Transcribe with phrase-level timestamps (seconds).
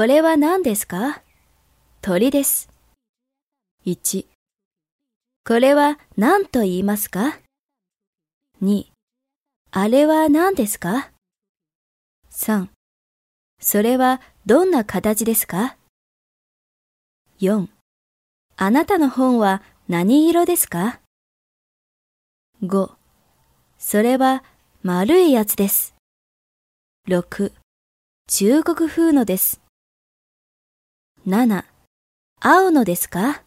[0.00, 1.20] これは何ですか？
[2.00, 2.70] 鳥です。
[3.84, 4.24] 1、
[5.46, 7.38] これは何と言いますか
[8.62, 8.86] ?2、
[9.72, 11.10] あれは何ですか
[12.30, 12.68] ?3、
[13.60, 15.76] それはどんな形ですか
[17.38, 17.68] ?4、
[18.56, 21.00] あなたの本は何色ですか
[22.62, 22.90] ?5、
[23.76, 24.44] それは
[24.82, 25.94] 丸いやつです。
[27.06, 27.52] 6、
[28.28, 29.60] 中国風のです。
[31.26, 31.64] 7、
[32.40, 33.42] 青のですか？